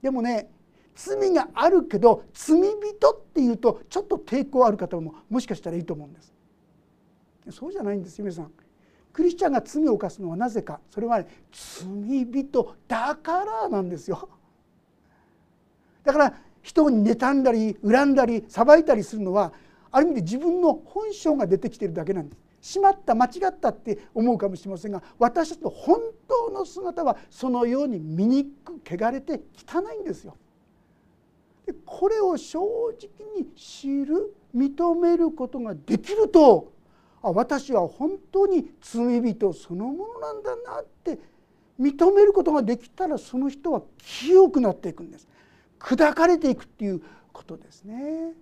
[0.00, 0.48] でもね
[0.94, 6.32] 罪があるけど罪人っていうとちょっと抵抗ある方ももしかしたらいいと思うんです。
[7.50, 8.52] そうじゃないんです皆さん。
[9.12, 10.80] クリスチャンが罪を犯すのはなぜか。
[10.90, 14.28] それは、ね、罪人だからなんですよ。
[16.04, 19.52] だから人に妬んだり恨んだり裁いたりするのは
[19.90, 22.45] ある意味で自分の本性が出てきてるだけなんです。
[22.66, 28.50] しまった間違ったって思うかもしれませんが私たちの本当の姿はそのように醜
[28.80, 30.36] く汚れて汚いんですよ。
[31.84, 36.72] これを正直に知る認めることができると
[37.22, 41.18] あ私は本当に罪人そのものなんだなって
[41.80, 45.28] 認めることができたらその人は清くなっていくんです
[45.78, 47.02] 砕かれていくっていう
[47.32, 48.32] ことですね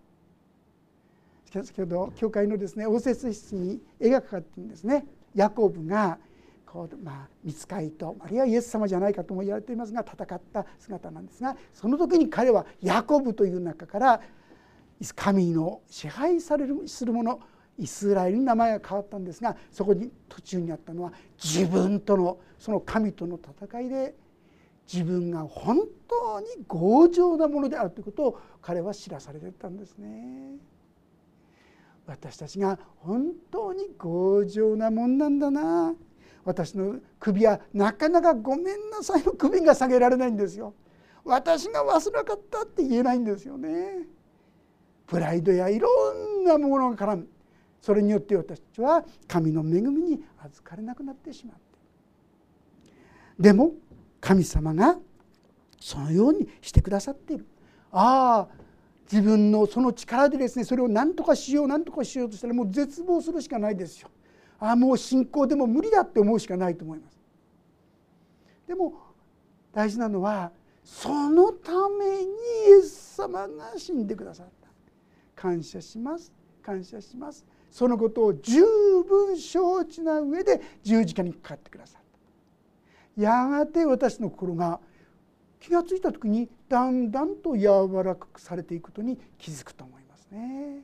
[1.63, 6.19] 先ほど教会のですね応接室に絵がかかってるんですねヤコブが
[6.67, 14.21] こう、まあ、見つかりとあるいはイエス様じゃないかとも言われていますが戦った姿なんですがその時に彼はヤコブという中から
[15.15, 17.39] 神の支配されるする者
[17.79, 24.15] イスラエルに名前が変わったんですがそこに途中にあったのは自分とのその神との戦いで
[24.93, 25.79] 自分が本
[26.09, 30.57] 当に強情なものであるということを彼は知らされてたんですね。
[32.07, 35.95] 私たちが本当に強情なもんなんだな
[36.45, 40.75] 私の首はなかなかごめんなさいの首が下げられないんですよ。
[41.25, 44.07] 私が忘れなかったって言えないんですよね。
[45.07, 47.29] プライドやいろんなものが絡む
[47.81, 51.63] それによって私たちは神の恵みに預かれなくなってしまって
[53.39, 53.73] でも
[54.21, 54.97] 神様が
[55.79, 57.47] そのようにしてくださっている
[57.93, 58.64] ああ
[59.11, 64.11] 自分のその力でですねそれを何とかしよう何とかしようとしたらもう絶望するしかないですよ。
[64.59, 67.19] ああもう信仰でも無理だって思うしかないと思います。
[68.67, 68.95] でも
[69.73, 70.53] 大事なのは
[70.83, 72.33] そのために
[72.69, 74.53] イエス様が死んでくださった。
[75.35, 76.33] 感謝します
[76.63, 77.45] 感謝します。
[77.71, 78.63] そのことを十
[79.07, 82.03] 分承知な上で十字架にかかってくださっ
[83.17, 83.23] た。
[83.23, 84.81] やがて私の心が
[85.65, 90.83] 気が付いた時にだんだんと柔らかくされていくことに気づくと思いますね。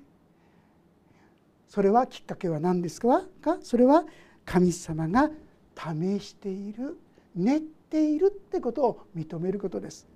[1.68, 3.22] それはきっかけは何ですか？
[3.42, 4.04] かそれは
[4.46, 5.30] 神様が
[5.76, 6.96] 試している
[7.36, 10.08] 練っているってことを認めることです。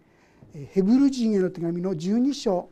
[0.55, 2.71] ヘブル人への手紙の12章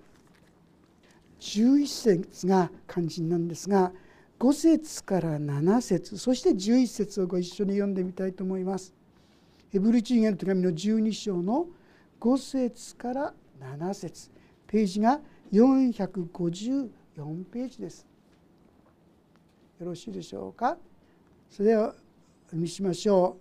[1.41, 1.87] 11
[2.23, 3.93] 節が肝心なんですが
[4.39, 8.95] 5節から7節そして11節をご一緒に読んでみたいと思います。
[9.71, 11.67] ヘブル人への手紙の12章の
[12.23, 14.31] 5節から7節。
[14.69, 15.19] ページが
[15.51, 16.89] 454
[17.51, 18.07] ページです。
[19.81, 20.79] よろしいでしょうか？
[21.51, 21.97] それでは
[22.53, 23.39] 見しましょ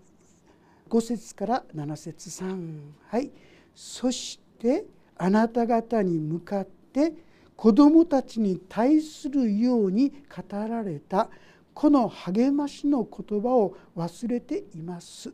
[0.87, 0.89] う。
[0.89, 3.29] 5節から7節3はい。
[3.75, 7.13] そしてあなた方に向かって
[7.55, 11.29] 子供たちに対するように語られた。
[11.75, 15.31] この励ましの言葉を忘れています。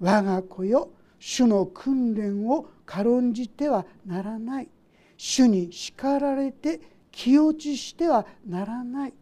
[0.00, 4.68] 我が子よ主の訓練を軽んじてはならない。
[5.16, 9.14] 主に叱られて気落ちしてはならない。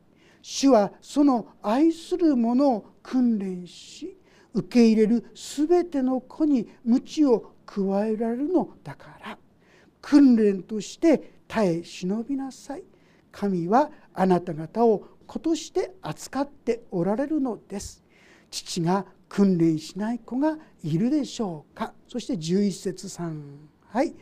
[0.42, 4.16] 主はその愛する者を訓練し
[4.54, 9.38] 受け入れる全ての子に鞭を加えられるのだから。
[10.00, 12.84] 訓練として耐え忍びなさい。
[13.32, 18.04] 神はあなた方を子として扱っておられるのです。
[18.50, 21.92] 父が訓練しない子がいるでしょうか？
[22.08, 23.42] そして11節3
[23.88, 24.14] はい。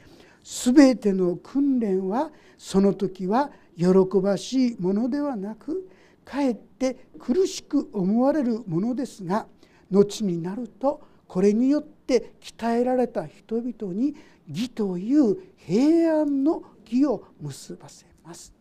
[0.43, 3.87] 全ての訓練はその時は喜
[4.21, 5.89] ばしいものではなく
[6.25, 9.47] かえって苦しく思われるものですが
[9.91, 14.15] 後になるとこれによって鍛えられた人々に
[14.47, 18.53] 義という平安の義を結ばせます。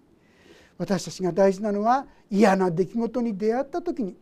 [0.77, 4.15] 私たちが大事なのは嫌な出来事に出会った時に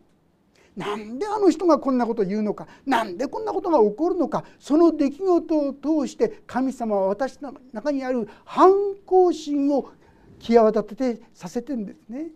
[0.76, 2.66] なんであの人がこんなことを言うのか？
[2.86, 4.44] なんでこんなことが起こるのか？
[4.58, 8.72] その出来事を通して神様は私の中にある反
[9.04, 9.90] 抗心を
[10.38, 12.28] 際立ててさせてんですね。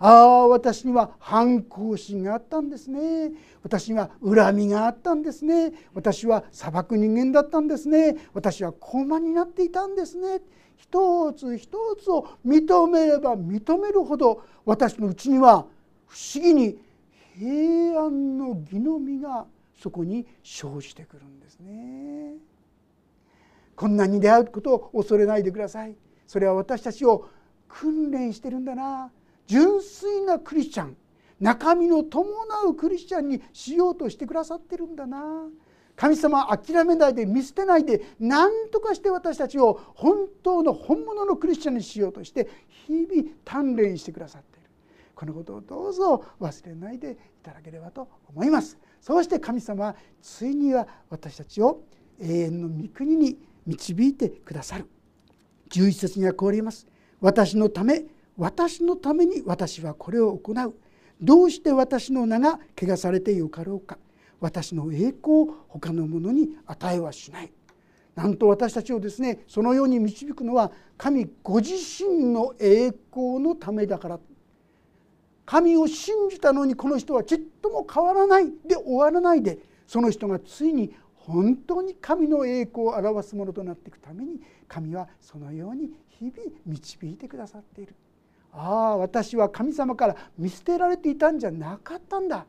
[0.00, 3.30] ああ私には反抗心があったんですね。
[3.62, 5.72] 私には恨みがあったんですね。
[5.94, 8.16] 私は裁く人間だったんですね。
[8.34, 10.40] 私は高慢になっていたんですね。
[10.76, 15.64] 一つ一つを認めれば認めるほど私のうちには
[16.08, 16.76] 不思議に
[17.38, 22.34] 平安の義の実がそこに生じてくるんですね。
[23.76, 25.96] 困難に出会うことを恐れないでください。
[26.26, 27.28] それは私たちを
[27.68, 29.10] 訓練してるんだな
[29.46, 30.96] 純粋なクリスチャン
[31.40, 32.24] 中身の伴
[32.68, 35.48] うクリスチャンにしようとしてくださってるんだな
[35.96, 42.48] 神様は諦めないで見捨てないで何とかして私たちを本当の本物のクリスチャンにしようとして
[42.86, 44.53] 日々鍛錬してくださって
[45.14, 48.78] このことをどうぞ忘れないでいただければと思います。
[49.00, 51.82] そうして神様はついには私たちを
[52.20, 54.86] 永遠の御国に導いてくださる。
[55.70, 56.86] 11節にはこうあります。
[57.20, 58.04] 私のため
[58.36, 60.74] 私のために私はこれを行う。
[61.20, 63.98] どうして私の名が汚されてよかろうか。
[64.40, 67.52] 私の栄光を他の者に与えはしない。
[68.14, 74.20] なんと私たちをですねそのように導くのは神ご自身の栄光のためだから。
[75.46, 78.50] 神を信じたのにこの人はちっとも変わらない。
[78.66, 79.42] で終わらない。
[79.42, 86.34] でその人がついに本当に神の栄光を表すものとなっていくために神はそのように日々
[86.66, 87.94] 導いてくださっている。
[88.52, 92.46] ああ私は神様から見捨てられていたんじゃなかったんだ。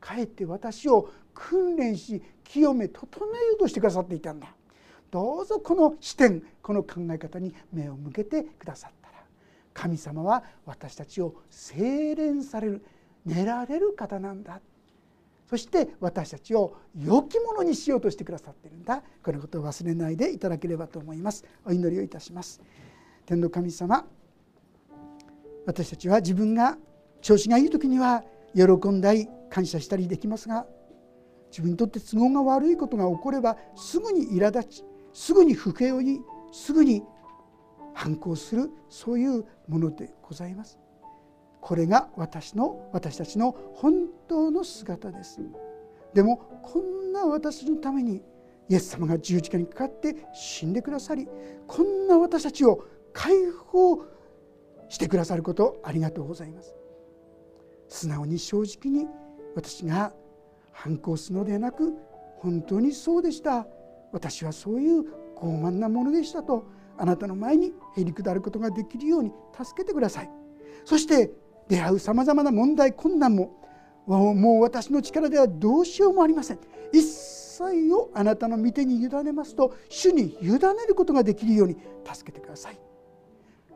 [0.00, 4.48] かえって私を訓練し清め整えようとしてくださっていたんだ。
[5.10, 9.05] どうぞこの視点この考え方に目を向けてくださった。
[9.76, 12.84] 神様は私たちを精錬される
[13.26, 14.60] 練られる方なんだ。
[15.50, 19.02] そして私たちを良きものにしようとしてくださっているんだ。
[19.22, 21.44] このことを忘れないでいただければと思います。
[21.64, 22.60] お祈りをいたします。
[23.26, 24.06] 天の神様
[25.66, 26.78] 私たちは自分が
[27.20, 28.24] 調子がいい時には
[28.54, 30.64] 喜んだり感謝したりできますが
[31.50, 36.20] 自分にとって都合が悪いことが起こればすぐに苛立ちすぐに不平を言い
[36.52, 37.02] すぐに
[37.96, 40.78] 反抗するそういうものでございます。
[41.62, 45.40] これが私の私たちの本当の姿です。
[46.12, 48.22] でもこんな私のために
[48.68, 51.26] イエス様が十字架にかかって死んでくださり
[51.66, 52.84] こんな私たちを
[53.14, 54.04] 解放
[54.90, 56.74] してくださることありがとうございます。
[57.88, 59.08] 素直に正直に
[59.54, 60.12] 私が
[60.70, 61.94] 反抗するのではなく
[62.40, 63.66] 本当にそうでした
[64.12, 66.66] 私はそういう傲慢なものでしたと
[66.98, 70.30] あなたの前にへり下ることができるように助けてください。
[70.84, 71.30] そして
[71.68, 73.60] 出会うさまざまな問題困難も
[74.06, 76.58] もう私の力ではどうしようもありません。
[76.92, 80.58] 一切をあなたの御手に委ねますと主に委ね
[80.88, 82.78] ることができるように助けてください。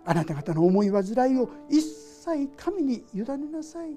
[0.04, 3.96] あなた方の思い煩いを一切神に委ねなさい。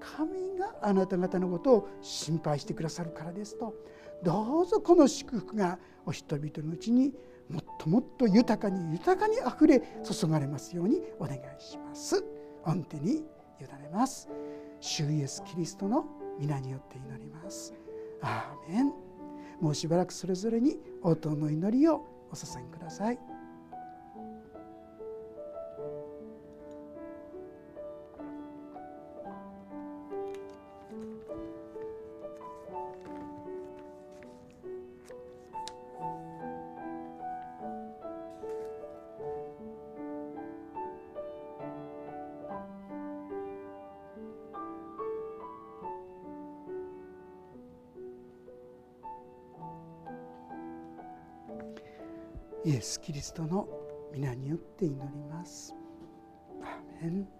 [0.00, 3.74] 神があなた方のことを心配してくださるからですと
[4.22, 7.12] どうぞこの祝福がお人々のうちに
[7.48, 12.24] もっともっと豊かに豊かにあふれ注がれますようにお願いします。
[12.64, 14.28] 御手に委ねます。
[14.80, 16.04] 主イエスキリストの
[16.38, 17.74] 皆によって祈ります。
[18.22, 18.92] アーメン
[19.60, 23.18] もうしばらくそれぞれに応答の祈りをお捧げください。
[52.80, 53.68] ス・キリストの
[54.12, 55.74] 皆によって祈ります。
[56.62, 57.39] アーメン